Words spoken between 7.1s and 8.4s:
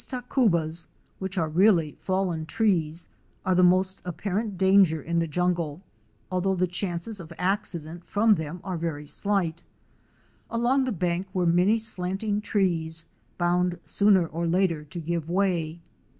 of accident from